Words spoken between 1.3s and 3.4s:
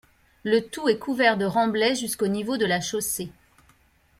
de remblai jusqu’au niveau de la chaussée.